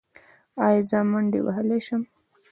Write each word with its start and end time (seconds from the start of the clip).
ایا 0.65 0.81
زه 0.89 0.99
منډه 1.11 1.39
وهلی 1.45 1.79
شم؟ 1.85 2.01